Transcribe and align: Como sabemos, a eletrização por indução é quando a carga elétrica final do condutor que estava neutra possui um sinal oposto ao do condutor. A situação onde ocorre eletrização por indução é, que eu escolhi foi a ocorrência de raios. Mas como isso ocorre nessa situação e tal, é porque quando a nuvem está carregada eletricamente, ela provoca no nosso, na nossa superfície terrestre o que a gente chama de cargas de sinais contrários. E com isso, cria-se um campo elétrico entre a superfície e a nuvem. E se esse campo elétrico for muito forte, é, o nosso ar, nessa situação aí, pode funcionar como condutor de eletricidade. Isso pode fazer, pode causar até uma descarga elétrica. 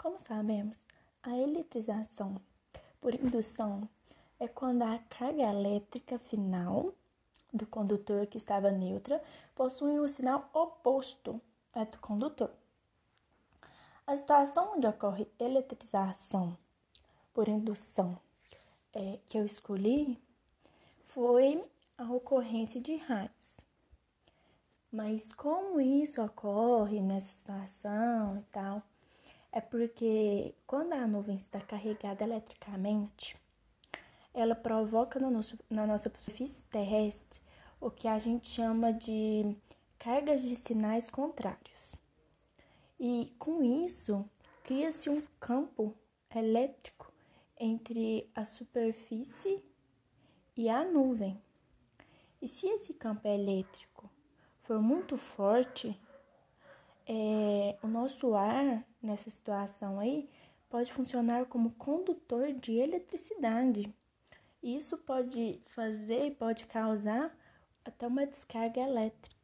Como 0.00 0.18
sabemos, 0.18 0.82
a 1.22 1.36
eletrização 1.36 2.40
por 3.02 3.14
indução 3.14 3.86
é 4.38 4.48
quando 4.48 4.80
a 4.80 4.98
carga 5.10 5.42
elétrica 5.42 6.18
final 6.18 6.94
do 7.52 7.66
condutor 7.66 8.26
que 8.26 8.38
estava 8.38 8.70
neutra 8.70 9.22
possui 9.54 10.00
um 10.00 10.08
sinal 10.08 10.48
oposto 10.54 11.38
ao 11.74 11.84
do 11.84 11.98
condutor. 11.98 12.50
A 14.06 14.16
situação 14.16 14.72
onde 14.74 14.86
ocorre 14.86 15.28
eletrização 15.38 16.56
por 17.34 17.46
indução 17.46 18.18
é, 18.94 19.20
que 19.28 19.36
eu 19.36 19.44
escolhi 19.44 20.18
foi 21.08 21.62
a 21.98 22.10
ocorrência 22.10 22.80
de 22.80 22.96
raios. 22.96 23.60
Mas 24.90 25.30
como 25.30 25.78
isso 25.78 26.22
ocorre 26.22 27.02
nessa 27.02 27.34
situação 27.34 28.38
e 28.38 28.42
tal, 28.50 28.82
é 29.52 29.60
porque 29.60 30.54
quando 30.66 30.92
a 30.92 31.06
nuvem 31.06 31.36
está 31.36 31.60
carregada 31.60 32.24
eletricamente, 32.24 33.36
ela 34.32 34.54
provoca 34.54 35.18
no 35.18 35.30
nosso, 35.30 35.58
na 35.68 35.86
nossa 35.86 36.04
superfície 36.04 36.62
terrestre 36.64 37.40
o 37.80 37.90
que 37.90 38.06
a 38.06 38.18
gente 38.18 38.48
chama 38.48 38.92
de 38.92 39.56
cargas 39.98 40.42
de 40.42 40.54
sinais 40.54 41.10
contrários. 41.10 41.94
E 42.98 43.34
com 43.38 43.62
isso, 43.62 44.28
cria-se 44.62 45.08
um 45.08 45.22
campo 45.40 45.94
elétrico 46.34 47.12
entre 47.58 48.30
a 48.34 48.44
superfície 48.44 49.64
e 50.56 50.68
a 50.68 50.84
nuvem. 50.84 51.40
E 52.40 52.46
se 52.46 52.66
esse 52.68 52.94
campo 52.94 53.26
elétrico 53.26 54.08
for 54.62 54.80
muito 54.80 55.16
forte, 55.16 55.98
é, 57.06 57.69
o 57.82 57.88
nosso 57.88 58.34
ar, 58.34 58.84
nessa 59.02 59.30
situação 59.30 59.98
aí, 59.98 60.28
pode 60.68 60.92
funcionar 60.92 61.46
como 61.46 61.72
condutor 61.72 62.52
de 62.52 62.74
eletricidade. 62.74 63.92
Isso 64.62 64.98
pode 64.98 65.60
fazer, 65.66 66.36
pode 66.36 66.66
causar 66.66 67.34
até 67.84 68.06
uma 68.06 68.26
descarga 68.26 68.80
elétrica. 68.80 69.39